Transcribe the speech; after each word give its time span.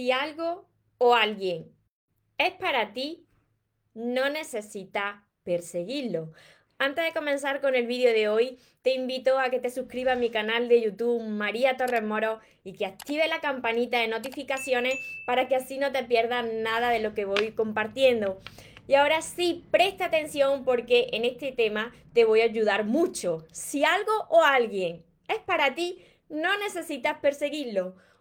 Si 0.00 0.12
algo 0.12 0.66
o 0.96 1.14
alguien 1.14 1.76
es 2.38 2.52
para 2.52 2.94
ti, 2.94 3.26
no 3.92 4.30
necesitas 4.30 5.16
perseguirlo. 5.42 6.32
Antes 6.78 7.04
de 7.04 7.12
comenzar 7.12 7.60
con 7.60 7.74
el 7.74 7.86
vídeo 7.86 8.10
de 8.14 8.30
hoy, 8.30 8.58
te 8.80 8.94
invito 8.94 9.38
a 9.38 9.50
que 9.50 9.58
te 9.58 9.68
suscribas 9.68 10.16
a 10.16 10.18
mi 10.18 10.30
canal 10.30 10.70
de 10.70 10.80
YouTube 10.80 11.22
María 11.22 11.76
Torres 11.76 12.02
Moro 12.02 12.40
y 12.64 12.72
que 12.72 12.86
active 12.86 13.28
la 13.28 13.42
campanita 13.42 13.98
de 13.98 14.08
notificaciones 14.08 14.94
para 15.26 15.48
que 15.48 15.56
así 15.56 15.76
no 15.76 15.92
te 15.92 16.02
pierdas 16.04 16.46
nada 16.50 16.88
de 16.88 17.00
lo 17.00 17.12
que 17.12 17.26
voy 17.26 17.52
compartiendo. 17.52 18.40
Y 18.88 18.94
ahora 18.94 19.20
sí, 19.20 19.66
presta 19.70 20.06
atención 20.06 20.64
porque 20.64 21.08
en 21.12 21.26
este 21.26 21.52
tema 21.52 21.92
te 22.14 22.24
voy 22.24 22.40
a 22.40 22.44
ayudar 22.44 22.84
mucho. 22.84 23.46
Si 23.52 23.84
algo 23.84 24.12
o 24.30 24.44
alguien 24.44 25.04
es 25.28 25.40
para 25.40 25.74
ti, 25.74 26.02
no 26.30 26.56
necesitas 26.56 27.18
perseguirlo. 27.18 27.96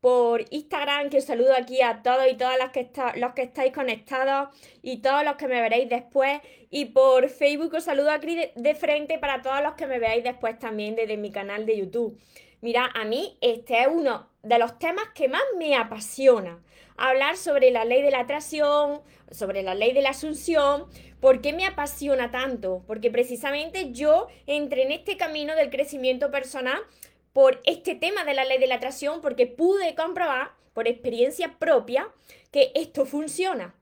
por 0.00 0.44
Instagram, 0.50 1.10
que 1.10 1.18
os 1.18 1.24
saludo 1.24 1.54
aquí 1.54 1.82
a 1.82 2.02
todos 2.02 2.26
y 2.30 2.36
todas 2.36 2.58
las 2.58 2.70
que 2.70 2.80
está, 2.80 3.14
los 3.16 3.34
que 3.34 3.42
estáis 3.42 3.72
conectados 3.72 4.48
y 4.82 4.98
todos 4.98 5.24
los 5.24 5.36
que 5.36 5.46
me 5.46 5.60
veréis 5.60 5.88
después. 5.88 6.40
Y 6.70 6.86
por 6.86 7.28
Facebook 7.28 7.74
os 7.74 7.84
saludo 7.84 8.10
aquí 8.10 8.38
de, 8.54 8.74
frente 8.74 9.18
para 9.18 9.42
todos 9.42 9.62
los 9.62 9.74
que 9.74 9.86
me 9.86 9.98
veáis 9.98 10.24
después 10.24 10.58
también 10.58 10.96
desde 10.96 11.16
mi 11.16 11.30
canal 11.30 11.66
de 11.66 11.78
YouTube. 11.78 12.18
Mira, 12.62 12.90
a 12.94 13.04
mí 13.04 13.36
este 13.40 13.80
es 13.82 13.88
uno 13.88 14.28
de 14.42 14.58
los 14.58 14.78
temas 14.78 15.04
que 15.14 15.28
más 15.28 15.42
me 15.58 15.76
apasiona. 15.76 16.62
Hablar 16.96 17.36
sobre 17.36 17.70
la 17.70 17.84
ley 17.84 18.02
de 18.02 18.10
la 18.10 18.20
atracción, 18.20 19.00
sobre 19.30 19.62
la 19.62 19.74
ley 19.74 19.92
de 19.92 20.02
la 20.02 20.10
asunción. 20.10 20.86
¿Por 21.20 21.40
qué 21.40 21.52
me 21.52 21.66
apasiona 21.66 22.30
tanto? 22.30 22.82
Porque 22.86 23.10
precisamente 23.10 23.92
yo 23.92 24.28
entré 24.46 24.82
en 24.82 24.92
este 24.92 25.16
camino 25.16 25.54
del 25.54 25.70
crecimiento 25.70 26.30
personal 26.30 26.80
por 27.32 27.60
este 27.64 27.94
tema 27.94 28.24
de 28.24 28.34
la 28.34 28.44
ley 28.44 28.58
de 28.58 28.66
la 28.66 28.76
atracción 28.76 29.20
porque 29.20 29.46
pude 29.46 29.94
comprobar 29.94 30.52
por 30.72 30.88
experiencia 30.88 31.58
propia 31.58 32.08
que 32.50 32.72
esto 32.74 33.06
funciona. 33.06 33.74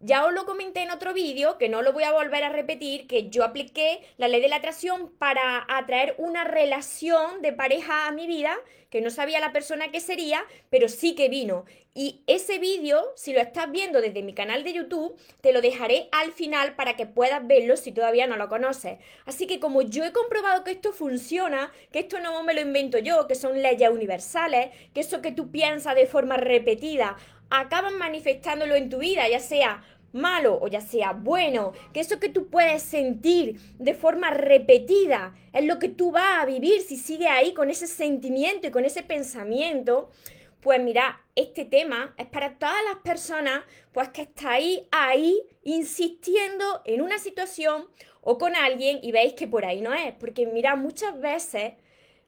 Ya 0.00 0.26
os 0.26 0.34
lo 0.34 0.44
comenté 0.44 0.82
en 0.82 0.90
otro 0.90 1.14
vídeo, 1.14 1.56
que 1.56 1.70
no 1.70 1.80
lo 1.80 1.94
voy 1.94 2.04
a 2.04 2.12
volver 2.12 2.44
a 2.44 2.50
repetir, 2.50 3.06
que 3.06 3.30
yo 3.30 3.42
apliqué 3.42 4.00
la 4.18 4.28
ley 4.28 4.42
de 4.42 4.48
la 4.48 4.56
atracción 4.56 5.10
para 5.18 5.64
atraer 5.68 6.14
una 6.18 6.44
relación 6.44 7.40
de 7.40 7.54
pareja 7.54 8.06
a 8.06 8.12
mi 8.12 8.26
vida, 8.26 8.54
que 8.90 9.00
no 9.00 9.10
sabía 9.10 9.40
la 9.40 9.52
persona 9.52 9.90
que 9.90 10.00
sería, 10.00 10.44
pero 10.68 10.88
sí 10.88 11.14
que 11.14 11.28
vino. 11.28 11.64
Y 11.94 12.22
ese 12.26 12.58
vídeo, 12.58 13.12
si 13.16 13.32
lo 13.32 13.40
estás 13.40 13.70
viendo 13.70 14.00
desde 14.00 14.22
mi 14.22 14.34
canal 14.34 14.62
de 14.62 14.72
YouTube, 14.72 15.16
te 15.40 15.52
lo 15.52 15.60
dejaré 15.60 16.08
al 16.12 16.32
final 16.32 16.74
para 16.74 16.96
que 16.96 17.06
puedas 17.06 17.46
verlo 17.46 17.76
si 17.76 17.92
todavía 17.92 18.26
no 18.26 18.36
lo 18.36 18.48
conoces. 18.48 18.98
Así 19.26 19.46
que 19.46 19.58
como 19.58 19.80
yo 19.80 20.04
he 20.04 20.12
comprobado 20.12 20.64
que 20.64 20.72
esto 20.72 20.92
funciona, 20.92 21.72
que 21.92 22.00
esto 22.00 22.20
no 22.20 22.42
me 22.42 22.52
lo 22.52 22.60
invento 22.60 22.98
yo, 22.98 23.26
que 23.26 23.36
son 23.36 23.62
leyes 23.62 23.90
universales, 23.90 24.70
que 24.92 25.00
eso 25.00 25.22
que 25.22 25.32
tú 25.32 25.50
piensas 25.50 25.94
de 25.94 26.06
forma 26.06 26.36
repetida 26.36 27.16
acaban 27.60 27.98
manifestándolo 27.98 28.74
en 28.74 28.90
tu 28.90 28.98
vida, 28.98 29.28
ya 29.28 29.40
sea 29.40 29.82
malo 30.14 30.58
o 30.62 30.68
ya 30.68 30.80
sea 30.80 31.12
bueno, 31.12 31.72
que 31.92 32.00
eso 32.00 32.20
que 32.20 32.28
tú 32.28 32.48
puedes 32.48 32.82
sentir 32.82 33.58
de 33.78 33.94
forma 33.94 34.30
repetida 34.30 35.34
es 35.52 35.64
lo 35.64 35.78
que 35.78 35.88
tú 35.88 36.12
vas 36.12 36.42
a 36.42 36.46
vivir 36.46 36.82
si 36.82 36.96
sigues 36.96 37.28
ahí 37.28 37.52
con 37.52 37.68
ese 37.68 37.86
sentimiento 37.86 38.68
y 38.68 38.70
con 38.70 38.84
ese 38.84 39.02
pensamiento. 39.02 40.10
Pues 40.60 40.80
mira, 40.80 41.20
este 41.34 41.64
tema 41.64 42.14
es 42.16 42.26
para 42.26 42.58
todas 42.58 42.82
las 42.88 43.02
personas 43.02 43.64
pues 43.92 44.08
que 44.10 44.22
estáis 44.22 44.82
ahí 44.92 45.42
insistiendo 45.64 46.80
en 46.84 47.02
una 47.02 47.18
situación 47.18 47.88
o 48.22 48.38
con 48.38 48.56
alguien 48.56 49.00
y 49.02 49.12
veis 49.12 49.34
que 49.34 49.46
por 49.46 49.64
ahí 49.66 49.82
no 49.82 49.92
es, 49.92 50.14
porque 50.14 50.46
mira, 50.46 50.76
muchas 50.76 51.20
veces 51.20 51.74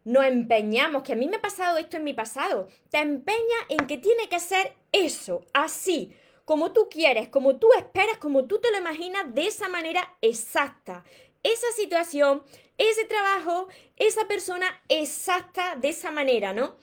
nos 0.07 0.25
empeñamos, 0.25 1.03
que 1.03 1.15
a 1.15 1.17
mí 1.17 1.27
me 1.27 1.37
ha 1.37 1.43
pasado 1.43 1.79
esto 1.79 1.97
en 1.97 2.05
mi 2.05 2.15
pasado, 2.15 2.69
te 2.91 2.99
empeñas 2.99 3.61
en 3.69 3.89
que 3.89 3.99
tiene 3.99 4.29
que 4.29 4.39
ser 4.39 4.73
eso, 4.93 5.45
así, 5.53 6.15
como 6.45 6.73
tú 6.73 6.89
quieres, 6.89 7.29
como 7.29 7.57
tú 7.57 7.69
esperas, 7.77 8.19
como 8.19 8.45
tú 8.45 8.61
te 8.61 8.71
lo 8.71 8.79
imaginas, 8.79 9.35
de 9.35 9.49
esa 9.49 9.69
manera 9.69 10.17
exacta. 10.23 11.05
Esa 11.43 11.67
situación, 11.75 12.45
ese 12.79 13.05
trabajo, 13.07 13.67
esa 13.97 14.29
persona 14.29 14.81
exacta 14.89 15.75
de 15.75 15.89
esa 15.89 16.13
manera, 16.13 16.53
¿no? 16.53 16.77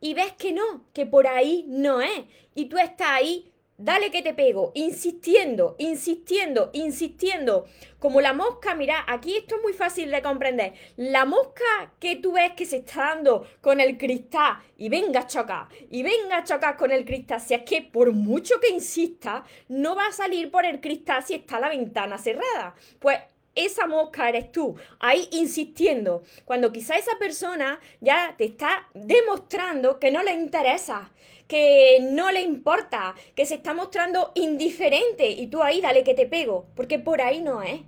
Y 0.00 0.14
ves 0.14 0.32
que 0.32 0.50
no, 0.50 0.84
que 0.92 1.06
por 1.06 1.28
ahí 1.28 1.64
no 1.68 2.00
es. 2.00 2.24
Y 2.56 2.64
tú 2.64 2.78
estás 2.78 3.10
ahí 3.10 3.52
Dale 3.78 4.10
que 4.10 4.22
te 4.22 4.32
pego, 4.32 4.72
insistiendo, 4.74 5.76
insistiendo, 5.78 6.70
insistiendo. 6.72 7.66
Como 7.98 8.22
la 8.22 8.32
mosca, 8.32 8.74
mira, 8.74 9.04
aquí 9.06 9.36
esto 9.36 9.56
es 9.56 9.62
muy 9.62 9.74
fácil 9.74 10.10
de 10.10 10.22
comprender. 10.22 10.72
La 10.96 11.26
mosca 11.26 11.92
que 12.00 12.16
tú 12.16 12.32
ves 12.32 12.52
que 12.52 12.64
se 12.64 12.78
está 12.78 13.14
dando 13.14 13.46
con 13.60 13.78
el 13.78 13.98
cristal 13.98 14.62
y 14.78 14.88
venga 14.88 15.20
a 15.20 15.26
chocar, 15.26 15.68
y 15.90 16.02
venga 16.02 16.38
a 16.38 16.44
chocar 16.44 16.78
con 16.78 16.90
el 16.90 17.04
cristal, 17.04 17.38
si 17.38 17.52
es 17.52 17.64
que 17.64 17.82
por 17.82 18.12
mucho 18.12 18.58
que 18.60 18.70
insista, 18.70 19.44
no 19.68 19.94
va 19.94 20.06
a 20.06 20.12
salir 20.12 20.50
por 20.50 20.64
el 20.64 20.80
cristal 20.80 21.22
si 21.22 21.34
está 21.34 21.60
la 21.60 21.68
ventana 21.68 22.16
cerrada. 22.16 22.74
Pues 22.98 23.18
esa 23.56 23.86
mosca 23.86 24.28
eres 24.28 24.52
tú, 24.52 24.76
ahí 25.00 25.28
insistiendo, 25.32 26.22
cuando 26.44 26.70
quizá 26.70 26.96
esa 26.96 27.18
persona 27.18 27.80
ya 28.00 28.34
te 28.38 28.44
está 28.44 28.88
demostrando 28.94 29.98
que 29.98 30.10
no 30.10 30.22
le 30.22 30.34
interesa, 30.34 31.10
que 31.48 31.98
no 32.02 32.30
le 32.30 32.42
importa, 32.42 33.14
que 33.34 33.46
se 33.46 33.54
está 33.54 33.74
mostrando 33.74 34.32
indiferente 34.34 35.28
y 35.28 35.46
tú 35.48 35.62
ahí 35.62 35.80
dale 35.80 36.04
que 36.04 36.14
te 36.14 36.26
pego, 36.26 36.66
porque 36.74 36.98
por 36.98 37.20
ahí 37.20 37.40
no 37.40 37.62
es. 37.62 37.80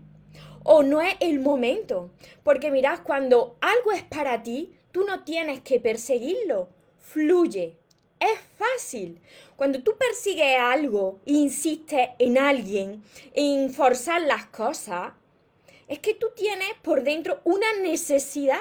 O 0.65 0.83
no 0.83 1.01
es 1.01 1.15
el 1.21 1.41
momento, 1.41 2.11
porque 2.43 2.71
mirad, 2.71 3.01
cuando 3.03 3.57
algo 3.61 3.93
es 3.93 4.03
para 4.03 4.43
ti, 4.43 4.75
tú 4.93 5.05
no 5.05 5.25
tienes 5.25 5.61
que 5.61 5.81
perseguirlo, 5.81 6.69
fluye. 6.99 7.77
Es 8.21 8.39
fácil. 8.59 9.21
Cuando 9.57 9.83
tú 9.83 9.97
persigues 9.97 10.59
algo, 10.59 11.21
insistes 11.25 12.11
en 12.19 12.37
alguien, 12.37 13.03
en 13.33 13.73
forzar 13.73 14.23
las 14.23 14.47
cosas, 14.47 15.13
es 15.89 15.99
que 15.99 16.15
tú 16.15 16.29
tienes 16.37 16.69
por 16.83 17.03
dentro 17.03 17.41
una 17.45 17.67
necesidad 17.83 18.61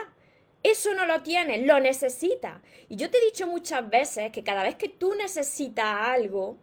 eso 0.64 0.94
no 0.94 1.06
lo 1.06 1.22
tienes, 1.22 1.66
lo 1.66 1.80
necesitas. 1.80 2.62
Y 2.90 2.96
yo 2.96 3.10
te 3.10 3.18
he 3.18 3.26
dicho 3.26 3.48
muchas 3.48 3.90
veces 3.90 4.32
que 4.32 4.44
cada 4.44 4.64
vez 4.64 4.76
que 4.76 4.90
tú 4.90 5.14
necesitas 5.16 5.86
algo, 5.86 6.58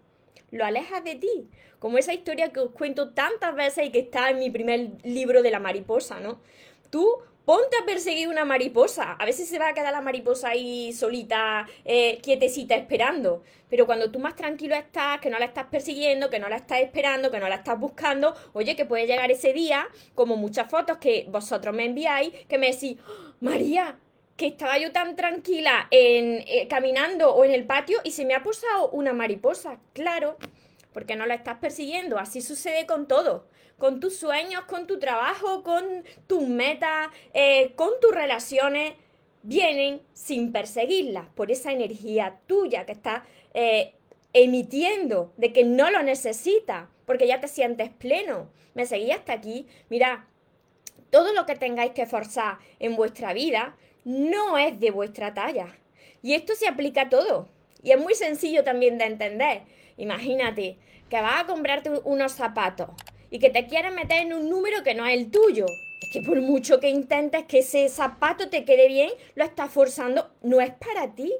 lo 0.50 0.64
alejas 0.64 1.02
de 1.04 1.14
ti. 1.14 1.48
Como 1.78 1.98
esa 1.98 2.12
historia 2.12 2.52
que 2.52 2.60
os 2.60 2.70
cuento 2.72 3.12
tantas 3.12 3.54
veces 3.54 3.86
y 3.86 3.90
que 3.90 4.00
está 4.00 4.30
en 4.30 4.38
mi 4.38 4.50
primer 4.50 4.92
libro 5.04 5.42
de 5.42 5.50
la 5.50 5.60
mariposa, 5.60 6.20
¿no? 6.20 6.40
Tú 6.90 7.18
ponte 7.44 7.76
a 7.76 7.84
perseguir 7.84 8.28
una 8.28 8.44
mariposa. 8.44 9.12
A 9.12 9.24
veces 9.24 9.48
se 9.48 9.58
va 9.58 9.68
a 9.68 9.74
quedar 9.74 9.92
la 9.92 10.00
mariposa 10.00 10.48
ahí 10.50 10.92
solita, 10.92 11.66
eh, 11.84 12.18
quietecita, 12.22 12.74
esperando. 12.74 13.42
Pero 13.68 13.86
cuando 13.86 14.10
tú 14.10 14.18
más 14.18 14.36
tranquilo 14.36 14.74
estás, 14.74 15.20
que 15.20 15.30
no 15.30 15.38
la 15.38 15.46
estás 15.46 15.66
persiguiendo, 15.66 16.30
que 16.30 16.38
no 16.38 16.48
la 16.48 16.56
estás 16.56 16.80
esperando, 16.80 17.30
que 17.30 17.40
no 17.40 17.48
la 17.48 17.56
estás 17.56 17.78
buscando, 17.78 18.34
oye, 18.52 18.76
que 18.76 18.84
puede 18.84 19.06
llegar 19.06 19.30
ese 19.30 19.52
día, 19.52 19.88
como 20.14 20.36
muchas 20.36 20.70
fotos 20.70 20.98
que 20.98 21.26
vosotros 21.28 21.74
me 21.74 21.84
enviáis, 21.84 22.32
que 22.46 22.58
me 22.58 22.70
decís, 22.70 22.98
María, 23.40 23.98
que 24.36 24.46
estaba 24.46 24.78
yo 24.78 24.92
tan 24.92 25.16
tranquila 25.16 25.86
en, 25.90 26.44
eh, 26.46 26.66
caminando 26.68 27.32
o 27.34 27.44
en 27.44 27.52
el 27.52 27.64
patio 27.64 27.98
y 28.04 28.10
se 28.10 28.24
me 28.24 28.34
ha 28.34 28.42
posado 28.42 28.90
una 28.90 29.12
mariposa. 29.12 29.78
Claro, 29.92 30.36
porque 30.94 31.16
no 31.16 31.26
la 31.26 31.34
estás 31.34 31.58
persiguiendo. 31.58 32.18
Así 32.18 32.40
sucede 32.40 32.86
con 32.86 33.06
todo. 33.06 33.46
Con 33.76 34.00
tus 34.00 34.16
sueños, 34.16 34.64
con 34.64 34.86
tu 34.86 34.98
trabajo, 34.98 35.62
con 35.62 36.04
tus 36.26 36.48
metas, 36.48 37.08
eh, 37.34 37.72
con 37.74 37.90
tus 38.00 38.12
relaciones. 38.14 38.94
Vienen 39.42 40.00
sin 40.14 40.52
perseguirlas 40.52 41.26
por 41.34 41.50
esa 41.50 41.72
energía 41.72 42.38
tuya 42.46 42.86
que 42.86 42.92
estás 42.92 43.24
eh, 43.52 43.92
emitiendo 44.32 45.34
de 45.36 45.52
que 45.52 45.64
no 45.64 45.90
lo 45.90 46.02
necesitas, 46.02 46.88
porque 47.04 47.26
ya 47.26 47.40
te 47.40 47.48
sientes 47.48 47.90
pleno. 47.90 48.48
Me 48.72 48.86
seguí 48.86 49.10
hasta 49.10 49.34
aquí. 49.34 49.66
Mira, 49.90 50.26
todo 51.10 51.34
lo 51.34 51.44
que 51.44 51.56
tengáis 51.56 51.92
que 51.92 52.06
forzar 52.06 52.58
en 52.78 52.96
vuestra 52.96 53.34
vida 53.34 53.76
no 54.04 54.56
es 54.56 54.80
de 54.80 54.90
vuestra 54.90 55.34
talla. 55.34 55.76
Y 56.22 56.34
esto 56.34 56.54
se 56.54 56.66
aplica 56.68 57.02
a 57.02 57.08
todo. 57.10 57.48
Y 57.82 57.92
es 57.92 58.00
muy 58.00 58.14
sencillo 58.14 58.64
también 58.64 58.96
de 58.96 59.04
entender. 59.04 59.62
Imagínate 59.96 60.78
que 61.08 61.20
vas 61.20 61.42
a 61.42 61.46
comprarte 61.46 61.90
unos 62.04 62.32
zapatos 62.32 62.90
y 63.30 63.38
que 63.38 63.50
te 63.50 63.66
quieres 63.66 63.92
meter 63.92 64.22
en 64.22 64.32
un 64.32 64.48
número 64.48 64.82
que 64.82 64.94
no 64.94 65.06
es 65.06 65.16
el 65.16 65.30
tuyo. 65.30 65.66
Es 66.00 66.10
que 66.10 66.22
por 66.22 66.40
mucho 66.40 66.80
que 66.80 66.88
intentes 66.88 67.44
que 67.44 67.60
ese 67.60 67.88
zapato 67.88 68.48
te 68.48 68.64
quede 68.64 68.88
bien, 68.88 69.10
lo 69.34 69.44
estás 69.44 69.70
forzando, 69.70 70.30
no 70.42 70.60
es 70.60 70.72
para 70.72 71.14
ti. 71.14 71.32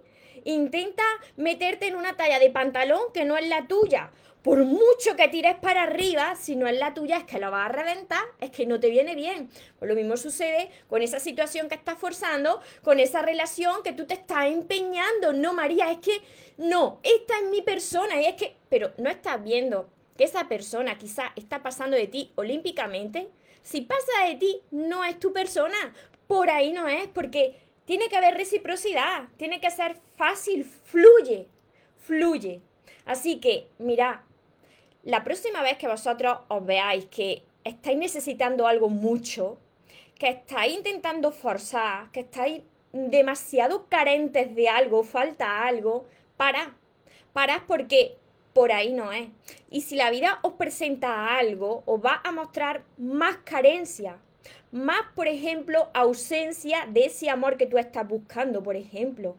intenta 0.44 1.02
meterte 1.36 1.86
en 1.86 1.96
una 1.96 2.16
talla 2.16 2.38
de 2.38 2.50
pantalón 2.50 3.00
que 3.14 3.24
no 3.24 3.36
es 3.36 3.48
la 3.48 3.66
tuya. 3.66 4.10
Por 4.44 4.62
mucho 4.62 5.16
que 5.16 5.28
tires 5.28 5.56
para 5.56 5.84
arriba, 5.84 6.36
si 6.36 6.54
no 6.54 6.66
es 6.66 6.78
la 6.78 6.92
tuya, 6.92 7.16
es 7.16 7.24
que 7.24 7.40
lo 7.40 7.50
vas 7.50 7.64
a 7.64 7.72
reventar, 7.72 8.22
es 8.42 8.50
que 8.50 8.66
no 8.66 8.78
te 8.78 8.90
viene 8.90 9.14
bien. 9.14 9.48
Pues 9.78 9.88
lo 9.88 9.94
mismo 9.94 10.18
sucede 10.18 10.68
con 10.86 11.00
esa 11.00 11.18
situación 11.18 11.70
que 11.70 11.76
estás 11.76 11.98
forzando, 11.98 12.60
con 12.82 13.00
esa 13.00 13.22
relación 13.22 13.82
que 13.82 13.94
tú 13.94 14.04
te 14.04 14.12
estás 14.12 14.48
empeñando. 14.48 15.32
No, 15.32 15.54
María, 15.54 15.90
es 15.90 16.00
que 16.00 16.20
no, 16.58 17.00
esta 17.02 17.38
es 17.38 17.48
mi 17.48 17.62
persona 17.62 18.20
y 18.20 18.26
es 18.26 18.34
que, 18.34 18.54
pero 18.68 18.92
no 18.98 19.08
estás 19.08 19.42
viendo 19.42 19.88
que 20.14 20.24
esa 20.24 20.46
persona 20.46 20.98
quizá 20.98 21.32
está 21.36 21.62
pasando 21.62 21.96
de 21.96 22.06
ti 22.06 22.30
olímpicamente. 22.34 23.30
Si 23.62 23.80
pasa 23.80 24.26
de 24.28 24.34
ti, 24.34 24.60
no 24.70 25.04
es 25.04 25.18
tu 25.18 25.32
persona. 25.32 25.94
Por 26.26 26.50
ahí 26.50 26.70
no 26.74 26.86
es, 26.86 27.08
porque 27.08 27.56
tiene 27.86 28.10
que 28.10 28.18
haber 28.18 28.34
reciprocidad, 28.34 29.26
tiene 29.38 29.58
que 29.58 29.70
ser 29.70 29.96
fácil, 30.18 30.66
fluye, 30.66 31.48
fluye. 31.96 32.60
Así 33.06 33.40
que, 33.40 33.68
mira, 33.78 34.22
la 35.04 35.22
próxima 35.22 35.62
vez 35.62 35.76
que 35.76 35.86
vosotros 35.86 36.38
os 36.48 36.64
veáis 36.64 37.04
que 37.06 37.44
estáis 37.62 37.96
necesitando 37.96 38.66
algo 38.66 38.88
mucho, 38.88 39.58
que 40.18 40.28
estáis 40.28 40.74
intentando 40.74 41.30
forzar, 41.30 42.10
que 42.10 42.20
estáis 42.20 42.62
demasiado 42.92 43.86
carentes 43.88 44.54
de 44.54 44.68
algo, 44.68 45.04
falta 45.04 45.66
algo, 45.66 46.06
para. 46.36 46.74
Para 47.32 47.64
porque 47.66 48.16
por 48.54 48.72
ahí 48.72 48.92
no 48.92 49.12
es. 49.12 49.28
Y 49.70 49.82
si 49.82 49.96
la 49.96 50.10
vida 50.10 50.38
os 50.42 50.54
presenta 50.54 51.36
algo, 51.36 51.82
os 51.84 52.00
va 52.00 52.20
a 52.24 52.32
mostrar 52.32 52.84
más 52.96 53.38
carencia, 53.38 54.18
más, 54.70 55.02
por 55.14 55.28
ejemplo, 55.28 55.90
ausencia 55.92 56.86
de 56.88 57.06
ese 57.06 57.28
amor 57.28 57.56
que 57.56 57.66
tú 57.66 57.78
estás 57.78 58.08
buscando, 58.08 58.62
por 58.62 58.76
ejemplo. 58.76 59.36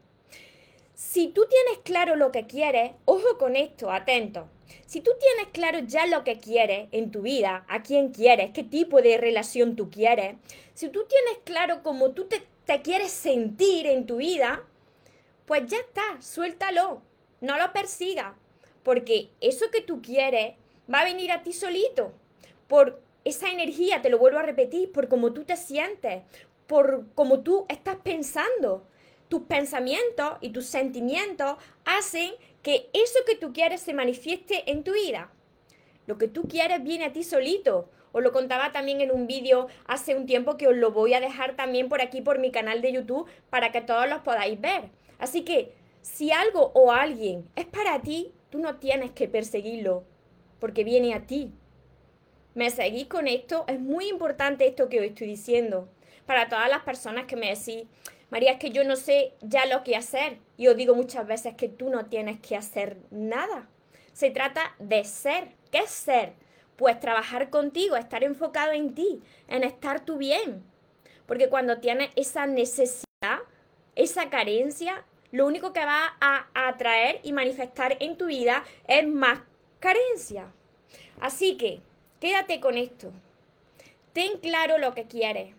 Si 0.93 1.27
tú 1.29 1.45
tienes 1.49 1.79
claro 1.83 2.15
lo 2.15 2.31
que 2.31 2.45
quieres, 2.45 2.91
ojo 3.05 3.37
con 3.37 3.55
esto, 3.55 3.91
atento. 3.91 4.47
Si 4.85 5.01
tú 5.01 5.11
tienes 5.19 5.47
claro 5.51 5.79
ya 5.85 6.05
lo 6.07 6.23
que 6.23 6.39
quieres 6.39 6.87
en 6.91 7.11
tu 7.11 7.21
vida, 7.21 7.65
a 7.67 7.83
quién 7.83 8.11
quieres, 8.11 8.51
qué 8.51 8.63
tipo 8.63 9.01
de 9.01 9.17
relación 9.17 9.75
tú 9.75 9.89
quieres, 9.89 10.35
si 10.73 10.89
tú 10.89 11.05
tienes 11.05 11.39
claro 11.43 11.83
cómo 11.83 12.11
tú 12.11 12.25
te, 12.25 12.43
te 12.65 12.81
quieres 12.81 13.11
sentir 13.11 13.87
en 13.87 14.05
tu 14.05 14.17
vida, 14.17 14.63
pues 15.45 15.67
ya 15.67 15.77
está, 15.77 16.21
suéltalo, 16.21 17.01
no 17.41 17.57
lo 17.57 17.71
persigas, 17.73 18.33
porque 18.83 19.29
eso 19.41 19.69
que 19.71 19.81
tú 19.81 20.01
quieres 20.01 20.55
va 20.91 20.99
a 20.99 21.05
venir 21.05 21.31
a 21.31 21.43
ti 21.43 21.53
solito, 21.53 22.13
por 22.67 23.01
esa 23.23 23.49
energía, 23.49 24.01
te 24.01 24.09
lo 24.09 24.19
vuelvo 24.19 24.39
a 24.39 24.43
repetir, 24.43 24.91
por 24.91 25.07
cómo 25.07 25.33
tú 25.33 25.43
te 25.43 25.57
sientes, 25.57 26.23
por 26.67 27.05
cómo 27.15 27.41
tú 27.41 27.65
estás 27.69 27.97
pensando. 27.97 28.85
Tus 29.27 29.41
pensamientos 29.43 30.33
y 30.41 30.49
tus 30.49 30.67
sentimientos 30.67 31.57
hacen 31.83 32.31
que 32.65 32.89
eso 32.93 33.19
que 33.27 33.35
tú 33.35 33.53
quieres 33.53 33.79
se 33.79 33.93
manifieste 33.93 34.71
en 34.71 34.83
tu 34.83 34.93
vida. 34.93 35.29
Lo 36.07 36.17
que 36.17 36.27
tú 36.27 36.47
quieres 36.47 36.81
viene 36.81 37.05
a 37.05 37.13
ti 37.13 37.23
solito. 37.23 37.91
Os 38.11 38.23
lo 38.23 38.31
contaba 38.31 38.71
también 38.71 39.01
en 39.01 39.11
un 39.11 39.27
vídeo 39.27 39.67
hace 39.85 40.15
un 40.15 40.25
tiempo 40.25 40.57
que 40.57 40.67
os 40.67 40.75
lo 40.75 40.89
voy 40.89 41.13
a 41.13 41.19
dejar 41.19 41.55
también 41.55 41.89
por 41.89 42.01
aquí 42.01 42.21
por 42.21 42.39
mi 42.39 42.49
canal 42.49 42.81
de 42.81 42.91
YouTube 42.91 43.29
para 43.51 43.71
que 43.71 43.81
todos 43.81 44.09
los 44.09 44.21
podáis 44.21 44.59
ver. 44.59 44.89
Así 45.19 45.43
que 45.43 45.73
si 46.01 46.31
algo 46.31 46.71
o 46.73 46.91
alguien 46.91 47.47
es 47.55 47.67
para 47.67 48.01
ti, 48.01 48.31
tú 48.49 48.57
no 48.57 48.77
tienes 48.77 49.11
que 49.11 49.27
perseguirlo 49.27 50.03
porque 50.59 50.83
viene 50.83 51.13
a 51.13 51.27
ti. 51.27 51.51
¿Me 52.55 52.71
seguís 52.71 53.05
con 53.05 53.27
esto? 53.27 53.65
Es 53.67 53.79
muy 53.79 54.09
importante 54.09 54.65
esto 54.65 54.89
que 54.89 55.01
os 55.01 55.05
estoy 55.05 55.27
diciendo. 55.27 55.87
Para 56.25 56.49
todas 56.49 56.67
las 56.67 56.81
personas 56.81 57.25
que 57.25 57.35
me 57.35 57.55
decís, 57.55 57.83
María, 58.31 58.53
es 58.53 58.57
que 58.57 58.71
yo 58.71 58.83
no 58.83 58.95
sé 58.95 59.33
ya 59.41 59.67
lo 59.67 59.83
que 59.83 59.95
hacer. 59.95 60.39
Y 60.57 60.67
os 60.67 60.77
digo 60.77 60.95
muchas 60.95 61.27
veces 61.27 61.55
que 61.55 61.69
tú 61.69 61.89
no 61.89 62.05
tienes 62.05 62.39
que 62.39 62.55
hacer 62.55 62.97
nada. 63.11 63.67
Se 64.13 64.31
trata 64.31 64.75
de 64.79 65.03
ser. 65.03 65.49
¿Qué 65.71 65.79
es 65.79 65.89
ser? 65.89 66.33
Pues 66.75 66.99
trabajar 66.99 67.49
contigo, 67.49 67.95
estar 67.95 68.23
enfocado 68.23 68.71
en 68.71 68.95
ti, 68.95 69.21
en 69.47 69.63
estar 69.63 70.05
tú 70.05 70.17
bien. 70.17 70.63
Porque 71.25 71.49
cuando 71.49 71.79
tienes 71.79 72.09
esa 72.15 72.45
necesidad, 72.45 73.39
esa 73.95 74.29
carencia, 74.29 75.03
lo 75.31 75.47
único 75.47 75.73
que 75.73 75.85
va 75.85 76.15
a 76.21 76.47
atraer 76.53 77.19
y 77.23 77.33
manifestar 77.33 77.97
en 77.99 78.17
tu 78.17 78.27
vida 78.27 78.63
es 78.87 79.07
más 79.07 79.39
carencia. 79.79 80.47
Así 81.19 81.57
que 81.57 81.81
Quédate 82.19 82.59
con 82.59 82.77
esto. 82.77 83.11
Ten 84.13 84.39
claro 84.39 84.77
lo 84.77 84.93
que 84.95 85.05
quieres. 85.05 85.53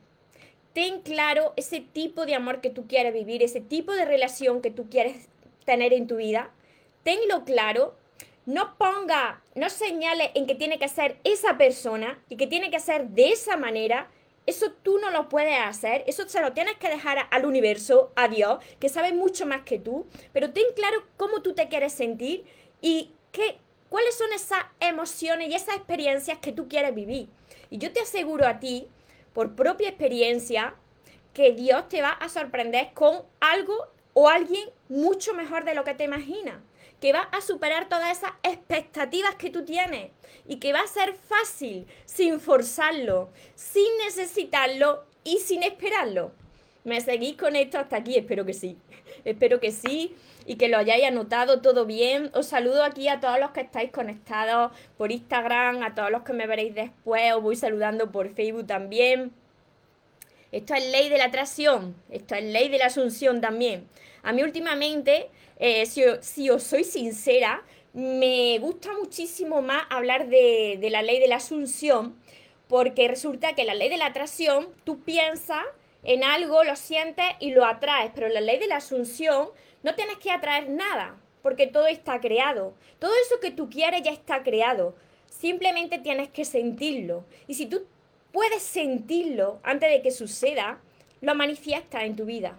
Ten 0.77 1.01
claro 1.01 1.55
ese 1.57 1.81
tipo 1.81 2.27
de 2.27 2.35
amor 2.35 2.61
que 2.61 2.69
tú 2.69 2.87
quieres 2.87 3.15
vivir, 3.15 3.43
ese 3.43 3.63
tipo 3.63 3.93
de 3.93 4.05
relación 4.05 4.61
que 4.61 4.71
tú 4.71 4.91
quieres 4.91 5.27
tener 5.65 5.95
en 5.95 6.07
tu 6.07 6.17
vida. 6.17 6.51
Tenlo 7.03 7.47
claro. 7.47 7.95
No 8.45 8.77
ponga, 8.77 9.43
no 9.55 9.71
señale 9.71 10.33
en 10.35 10.47
que 10.47 10.55
tiene 10.55 10.79
que 10.79 10.89
ser 10.89 11.17
esa 11.25 11.57
persona 11.57 12.23
y 12.29 12.37
que 12.37 12.47
tiene 12.47 12.71
que 12.71 12.79
ser 12.79 13.09
de 13.09 13.31
esa 13.31 13.57
manera. 13.57 14.11
Eso 14.45 14.71
tú 14.83 14.99
no 14.99 15.11
lo 15.11 15.31
puedes 15.31 15.59
hacer, 15.59 16.05
eso 16.07 16.29
se 16.29 16.43
lo 16.43 16.53
tienes 16.53 16.77
que 16.77 16.91
dejar 16.91 17.27
al 17.31 17.47
universo, 17.47 18.13
a 18.15 18.29
Dios, 18.29 18.63
que 18.79 18.91
sabe 18.91 19.15
mucho 19.15 19.47
más 19.47 19.63
que 19.63 19.79
tú, 19.79 20.05
pero 20.35 20.53
ten 20.53 20.67
claro 20.75 21.05
cómo 21.17 21.41
tú 21.41 21.55
te 21.55 21.69
quieres 21.69 21.95
sentir 21.95 22.45
y 22.83 23.13
qué, 23.33 23.57
cuáles 23.89 24.15
son 24.15 24.31
esas 24.35 24.67
emociones 24.81 25.49
y 25.49 25.55
esas 25.55 25.77
experiencias 25.77 26.37
que 26.37 26.53
tú 26.53 26.69
quieres 26.69 26.95
vivir. 26.95 27.31
Y 27.71 27.79
yo 27.79 27.95
te 27.95 28.01
aseguro 28.01 28.47
a 28.47 28.61
ti, 28.61 28.89
por 29.37 29.55
propia 29.55 29.91
experiencia, 29.91 30.75
que 31.35 31.53
Dios 31.53 31.91
te 31.91 32.01
va 32.01 32.09
a 32.09 32.31
sorprender 32.31 32.95
con 32.95 33.23
algo 33.39 33.87
o 34.15 34.31
alguien 34.31 34.71
mucho 34.89 35.35
mejor 35.35 35.67
de 35.67 35.75
lo 35.75 35.85
que 35.85 35.93
te 35.93 36.05
imaginas, 36.05 36.57
que 37.03 37.13
va 37.13 37.21
a 37.21 37.43
superar 37.43 37.87
todas 37.87 38.17
esas 38.17 38.33
expectativas 38.43 39.35
que 39.35 39.51
tú 39.51 39.63
tienes 39.63 40.11
y 40.47 40.57
que 40.57 40.73
va 40.73 40.81
a 40.81 40.87
ser 40.87 41.13
fácil, 41.13 41.87
sin 42.07 42.41
forzarlo, 42.41 43.29
sin 43.55 43.85
necesitarlo 44.07 45.05
y 45.23 45.37
sin 45.41 45.63
esperarlo. 45.65 46.33
¿Me 46.87 47.01
seguís 47.01 47.37
con 47.37 47.57
esto 47.57 47.81
hasta 47.81 47.97
aquí? 47.97 48.17
Espero 48.17 48.47
que 48.47 48.55
sí. 48.55 48.79
Espero 49.25 49.59
que 49.59 49.73
sí 49.73 50.15
y 50.47 50.55
que 50.55 50.69
lo 50.69 50.79
hayáis 50.79 51.05
anotado 51.05 51.61
todo 51.61 51.85
bien. 51.85 52.31
Os 52.33 52.47
saludo 52.47 52.85
aquí 52.85 53.09
a 53.09 53.19
todos 53.19 53.41
los 53.41 53.51
que 53.51 53.63
estáis 53.63 53.91
conectados 53.91 54.71
por 54.97 55.11
Instagram, 55.11 55.83
a 55.83 55.97
todos 55.97 56.13
los 56.13 56.23
que 56.23 56.33
me 56.33 56.47
veréis 56.47 56.77
después, 56.77 57.35
os 57.35 57.43
voy 57.43 57.57
saludando 57.57 58.13
por 58.13 58.33
Facebook 58.33 58.69
también. 58.69 59.33
Esto 60.53 60.75
es 60.75 60.89
ley 60.93 61.09
de 61.09 61.19
la 61.19 61.25
atracción, 61.25 61.97
esto 62.09 62.37
es 62.37 62.45
ley 62.45 62.69
de 62.69 62.79
la 62.79 62.87
asunción 62.87 63.41
también. 63.41 63.89
A 64.23 64.33
mí 64.33 64.45
últimamente, 64.45 65.29
eh, 65.59 65.87
si, 65.87 66.49
os 66.51 66.63
soy 66.63 66.85
sincera, 66.85 67.65
me 67.95 68.61
gusta 68.61 68.91
muchísimo 68.97 69.61
más 69.61 69.83
hablar 69.91 70.29
de, 70.29 70.79
de 70.81 70.91
la 70.91 71.03
ley 71.03 71.19
de 71.19 71.27
la 71.27 71.37
asunción, 71.37 72.15
porque 72.69 73.09
resulta 73.09 73.57
que 73.57 73.65
la 73.65 73.75
ley 73.75 73.89
de 73.89 73.97
la 73.97 74.07
atracción, 74.07 74.69
tú 74.85 75.01
piensas 75.01 75.65
en 76.03 76.25
algo, 76.25 76.65
lo 76.65 76.77
sientes 76.77 77.27
y 77.41 77.51
lo 77.51 77.65
atraes, 77.65 78.13
pero 78.15 78.29
la 78.29 78.41
ley 78.41 78.59
de 78.59 78.67
la 78.67 78.77
asunción 78.77 79.49
no 79.83 79.95
tienes 79.95 80.19
que 80.19 80.31
atraer 80.31 80.69
nada, 80.69 81.17
porque 81.43 81.67
todo 81.67 81.87
está 81.87 82.21
creado. 82.21 82.75
Todo 82.99 83.13
eso 83.25 83.41
que 83.41 83.51
tú 83.51 83.71
quieres 83.71 84.03
ya 84.03 84.13
está 84.13 84.43
creado. 84.43 84.95
Simplemente 85.29 85.99
tienes 85.99 86.29
que 86.29 86.45
sentirlo. 86.45 87.25
Y 87.47 87.55
si 87.55 87.67
tú 87.67 87.85
puedes 88.33 88.63
sentirlo 88.63 89.61
antes 89.63 89.91
de 89.91 90.03
que 90.03 90.11
suceda, 90.11 90.81
lo 91.21 91.35
manifiestas 91.35 92.03
en 92.03 92.17
tu 92.17 92.25
vida. 92.25 92.59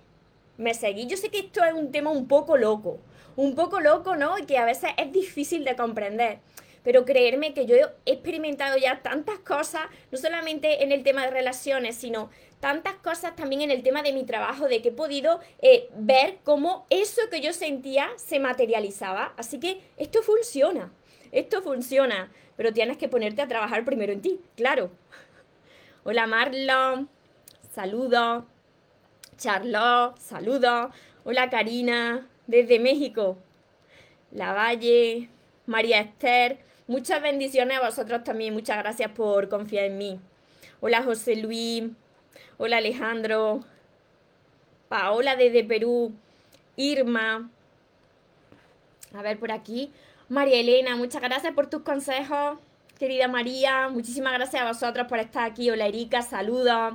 ¿Me 0.57 0.73
seguís? 0.73 1.07
Yo 1.07 1.17
sé 1.17 1.29
que 1.29 1.39
esto 1.39 1.63
es 1.63 1.73
un 1.73 1.91
tema 1.91 2.09
un 2.11 2.27
poco 2.27 2.57
loco. 2.57 2.99
Un 3.35 3.55
poco 3.55 3.79
loco, 3.79 4.15
¿no? 4.15 4.37
Y 4.39 4.45
que 4.45 4.57
a 4.57 4.65
veces 4.65 4.89
es 4.97 5.11
difícil 5.11 5.63
de 5.63 5.75
comprender 5.75 6.39
pero 6.87 7.03
creerme 7.03 7.53
que 7.53 7.65
yo 7.65 7.75
he 7.75 7.85
experimentado 8.05 8.77
ya 8.77 9.01
tantas 9.01 9.39
cosas, 9.39 9.81
no 10.09 10.17
solamente 10.17 10.85
en 10.85 10.93
el 10.93 11.03
tema 11.03 11.25
de 11.25 11.31
relaciones, 11.31 11.97
sino 11.97 12.29
tantas 12.61 12.93
cosas 12.93 13.35
también 13.35 13.61
en 13.61 13.71
el 13.71 13.83
tema 13.83 14.03
de 14.03 14.13
mi 14.13 14.23
trabajo, 14.23 14.69
de 14.69 14.81
que 14.81 14.87
he 14.87 14.93
podido 14.93 15.41
eh, 15.61 15.89
ver 15.97 16.37
cómo 16.45 16.85
eso 16.89 17.23
que 17.29 17.41
yo 17.41 17.51
sentía 17.51 18.07
se 18.15 18.39
materializaba. 18.39 19.33
Así 19.35 19.59
que 19.59 19.81
esto 19.97 20.23
funciona, 20.23 20.89
esto 21.33 21.61
funciona, 21.61 22.31
pero 22.55 22.71
tienes 22.71 22.95
que 22.95 23.09
ponerte 23.09 23.41
a 23.41 23.49
trabajar 23.49 23.83
primero 23.83 24.13
en 24.13 24.21
ti, 24.21 24.39
claro. 24.55 24.89
Hola 26.05 26.25
Marlon, 26.25 27.09
saludo. 27.75 28.45
Charlotte, 29.37 30.17
saludo. 30.19 30.91
Hola 31.25 31.49
Karina, 31.49 32.25
desde 32.47 32.79
México. 32.79 33.37
La 34.31 34.53
Valle, 34.53 35.27
María 35.65 35.99
Esther, 35.99 36.65
Muchas 36.87 37.21
bendiciones 37.21 37.77
a 37.77 37.85
vosotros 37.85 38.23
también. 38.23 38.53
Muchas 38.53 38.77
gracias 38.77 39.11
por 39.11 39.49
confiar 39.49 39.83
en 39.85 39.97
mí. 39.97 40.19
Hola 40.79 41.03
José 41.03 41.35
Luis. 41.35 41.83
Hola 42.57 42.77
Alejandro. 42.77 43.59
Paola 44.87 45.35
desde 45.35 45.65
Perú. 45.65 46.13
Irma. 46.77 47.49
A 49.13 49.21
ver 49.21 49.37
por 49.37 49.51
aquí. 49.51 49.91
María 50.29 50.61
Elena, 50.61 50.95
muchas 50.95 51.21
gracias 51.21 51.53
por 51.53 51.67
tus 51.69 51.81
consejos. 51.81 52.57
Querida 52.97 53.27
María, 53.27 53.89
muchísimas 53.89 54.31
gracias 54.33 54.61
a 54.61 54.67
vosotros 54.69 55.07
por 55.07 55.19
estar 55.19 55.43
aquí. 55.43 55.69
Hola 55.69 55.87
Erika, 55.87 56.21
saludos. 56.21 56.93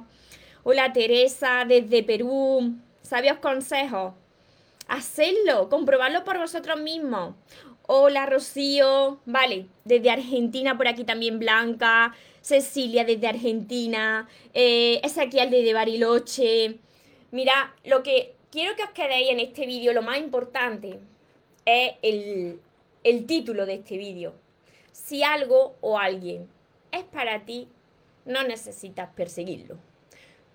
Hola 0.63 0.95
Teresa 0.95 1.67
desde 1.69 2.03
Perú. 2.03 2.77
Sabios 3.03 3.37
consejos. 3.39 4.15
Hacedlo, 4.89 5.69
comprobadlo 5.69 6.25
por 6.25 6.39
vosotros 6.39 6.81
mismos. 6.81 7.35
Hola 7.95 8.25
Rocío, 8.25 9.21
vale, 9.27 9.67
desde 9.85 10.11
Argentina 10.11 10.79
por 10.79 10.89
aquí 10.89 11.05
también 11.05 11.39
Blanca, 11.39 12.17
Cecilia 12.41 13.05
desde 13.05 13.27
Argentina, 13.27 14.31
eh, 14.55 14.99
Ezequiel 15.05 15.51
desde 15.51 15.75
Bariloche. 15.75 16.79
Mira, 17.33 17.75
lo 17.85 18.03
que 18.03 18.35
quiero 18.51 18.75
que 18.77 18.85
os 18.85 18.91
quedéis 18.93 19.29
en 19.29 19.41
este 19.41 19.67
vídeo, 19.67 19.93
lo 19.93 20.01
más 20.01 20.17
importante, 20.17 21.01
es 21.67 21.93
el, 22.01 22.63
el 23.05 23.27
título 23.27 23.67
de 23.67 23.75
este 23.75 23.99
vídeo. 23.99 24.33
Si 24.93 25.23
algo 25.23 25.77
o 25.83 25.99
alguien 25.99 26.49
es 26.93 27.05
para 27.05 27.45
ti, 27.45 27.69
no 28.25 28.43
necesitas 28.43 29.11
perseguirlo. 29.15 29.77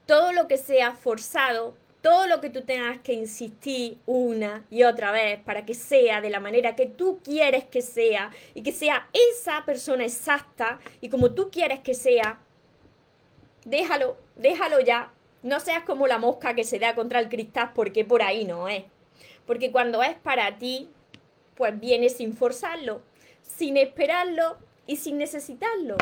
Todo 0.07 0.31
lo 0.31 0.47
que 0.47 0.57
sea 0.57 0.93
forzado, 0.93 1.75
todo 2.07 2.25
lo 2.25 2.39
que 2.39 2.49
tú 2.49 2.61
tengas 2.61 3.01
que 3.01 3.11
insistir 3.11 3.97
una 4.05 4.63
y 4.69 4.83
otra 4.83 5.11
vez 5.11 5.41
para 5.43 5.65
que 5.65 5.73
sea 5.73 6.21
de 6.21 6.29
la 6.29 6.39
manera 6.39 6.73
que 6.73 6.85
tú 6.85 7.19
quieres 7.21 7.65
que 7.65 7.81
sea 7.81 8.31
y 8.53 8.63
que 8.63 8.71
sea 8.71 9.09
esa 9.11 9.65
persona 9.65 10.05
exacta 10.05 10.79
y 11.01 11.09
como 11.09 11.33
tú 11.33 11.49
quieres 11.51 11.81
que 11.81 11.93
sea, 11.93 12.39
déjalo, 13.65 14.15
déjalo 14.37 14.79
ya. 14.79 15.11
No 15.43 15.59
seas 15.59 15.83
como 15.83 16.07
la 16.07 16.17
mosca 16.17 16.55
que 16.55 16.63
se 16.63 16.79
da 16.79 16.95
contra 16.95 17.19
el 17.19 17.27
cristal 17.27 17.71
porque 17.75 18.05
por 18.05 18.21
ahí 18.21 18.45
no 18.45 18.69
es. 18.69 18.85
Porque 19.45 19.73
cuando 19.73 20.01
es 20.01 20.15
para 20.15 20.57
ti, 20.57 20.87
pues 21.55 21.77
viene 21.77 22.07
sin 22.07 22.33
forzarlo, 22.37 23.01
sin 23.41 23.75
esperarlo 23.75 24.55
y 24.85 24.95
sin 24.95 25.17
necesitarlo. 25.17 25.97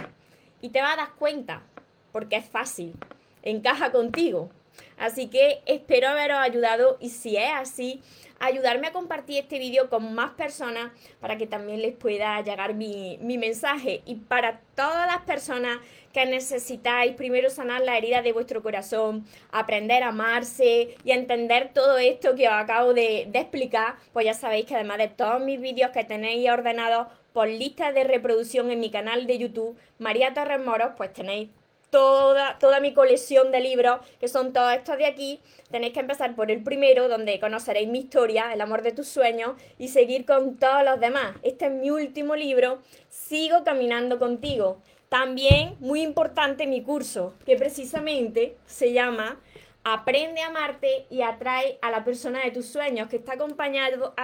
Y 0.61 0.69
te 0.69 0.81
vas 0.81 0.93
a 0.93 0.97
dar 0.97 1.15
cuenta, 1.15 1.63
porque 2.11 2.35
es 2.35 2.45
fácil, 2.45 2.93
encaja 3.41 3.91
contigo. 3.91 4.51
Así 4.97 5.27
que 5.27 5.61
espero 5.65 6.07
haberos 6.09 6.37
ayudado 6.37 6.97
y 6.99 7.09
si 7.09 7.37
es 7.37 7.51
así, 7.53 8.01
ayudarme 8.39 8.87
a 8.87 8.91
compartir 8.91 9.39
este 9.43 9.59
vídeo 9.59 9.89
con 9.89 10.13
más 10.13 10.31
personas 10.31 10.91
para 11.19 11.37
que 11.37 11.47
también 11.47 11.81
les 11.81 11.95
pueda 11.95 12.41
llegar 12.41 12.73
mi, 12.73 13.17
mi, 13.21 13.37
mensaje. 13.37 14.01
Y 14.05 14.15
para 14.15 14.59
todas 14.75 15.07
las 15.07 15.21
personas 15.21 15.79
que 16.13 16.25
necesitáis 16.25 17.13
primero 17.13 17.49
sanar 17.49 17.81
la 17.81 17.97
herida 17.97 18.21
de 18.21 18.33
vuestro 18.33 18.61
corazón, 18.61 19.25
aprender 19.51 20.03
a 20.03 20.09
amarse 20.09 20.95
y 21.03 21.11
entender 21.11 21.71
todo 21.73 21.97
esto 21.97 22.35
que 22.35 22.47
os 22.47 22.53
acabo 22.53 22.93
de, 22.93 23.27
de 23.29 23.39
explicar, 23.39 23.95
pues 24.13 24.25
ya 24.25 24.33
sabéis 24.33 24.65
que 24.65 24.75
además 24.75 24.97
de 24.97 25.09
todos 25.09 25.41
mis 25.41 25.59
vídeos 25.59 25.91
que 25.91 26.03
tenéis 26.03 26.49
ordenados 26.49 27.07
por 27.33 27.49
lista 27.49 27.91
de 27.91 28.05
reproducción 28.05 28.71
en 28.71 28.79
mi 28.79 28.89
canal 28.89 29.27
de 29.27 29.37
YouTube, 29.37 29.77
María 29.99 30.33
Torres 30.33 30.63
Moros, 30.63 30.91
pues 30.95 31.11
tenéis 31.11 31.49
toda, 31.95 32.59
toda 32.59 32.81
mi 32.81 32.93
colección 32.93 33.53
de 33.53 33.61
libros, 33.61 34.01
que 34.19 34.27
son 34.27 34.51
todos 34.51 34.73
estos 34.73 34.97
de 34.97 35.05
aquí. 35.05 35.39
Tenéis 35.71 35.93
que 35.93 36.01
empezar 36.01 36.35
por 36.35 36.51
el 36.51 36.61
primero, 36.61 37.07
donde 37.07 37.39
conoceréis 37.39 37.87
mi 37.87 37.99
historia, 37.99 38.51
el 38.51 38.59
amor 38.59 38.81
de 38.81 38.91
tus 38.91 39.07
sueños, 39.07 39.53
y 39.79 39.87
seguir 39.87 40.25
con 40.25 40.57
todos 40.57 40.83
los 40.83 40.99
demás. 40.99 41.37
Este 41.41 41.67
es 41.67 41.71
mi 41.71 41.91
último 41.91 42.35
libro, 42.35 42.79
Sigo 43.07 43.63
caminando 43.63 44.19
contigo. 44.19 44.81
También, 45.07 45.77
muy 45.79 46.01
importante, 46.01 46.67
mi 46.67 46.81
curso, 46.81 47.33
que 47.45 47.55
precisamente 47.55 48.57
se 48.65 48.91
llama 48.91 49.39
Aprende 49.87 50.41
a 50.41 50.47
amarte 50.47 51.05
y 51.11 51.21
atrae 51.21 51.77
a 51.83 51.91
la 51.91 52.03
persona 52.03 52.43
de 52.43 52.49
tus 52.49 52.65
sueños, 52.65 53.07
que 53.07 53.17
está 53.17 53.33
acompañado, 53.33 54.15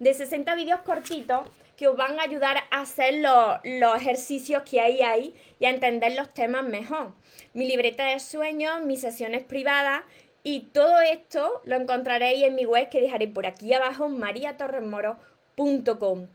de 0.00 0.12
60 0.12 0.56
vídeos 0.56 0.80
cortitos 0.80 1.48
que 1.76 1.86
os 1.86 1.96
van 1.96 2.18
a 2.18 2.24
ayudar 2.24 2.64
a 2.72 2.80
hacer 2.80 3.22
los, 3.22 3.60
ejercicios 3.96 4.64
que 4.64 4.80
hay 4.80 5.02
ahí 5.02 5.36
y 5.60 5.66
a 5.66 5.70
entender 5.70 6.16
los 6.16 6.34
temas 6.34 6.64
mejor. 6.64 7.12
Mi 7.54 7.68
libreta 7.68 8.06
de 8.06 8.18
sueños, 8.18 8.82
mis 8.82 9.00
sesiones 9.00 9.44
privadas 9.44 10.02
y 10.42 10.62
todo 10.72 11.00
esto 11.00 11.62
lo 11.64 11.76
encontraréis 11.76 12.42
en 12.42 12.56
mi 12.56 12.66
web 12.66 12.88
que 12.88 13.00
dejaré 13.00 13.28
por 13.28 13.46
aquí 13.46 13.72
abajo, 13.72 14.08
mariatorresmoro.com. 14.08 16.26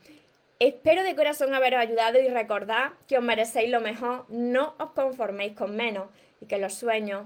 Espero 0.59 1.03
de 1.03 1.17
corazón 1.17 1.53
haberos 1.53 1.81
ayudado 1.81 2.17
y 2.17 2.29
recordad 2.29 2.93
que 3.09 3.17
os 3.17 3.23
merecéis 3.25 3.69
lo 3.69 3.81
mejor, 3.81 4.23
no 4.29 4.73
os 4.79 4.91
conforméis 4.91 5.51
con 5.51 5.75
menos 5.75 6.07
y 6.39 6.45
que 6.45 6.59
los 6.59 6.75
sueños, 6.75 7.25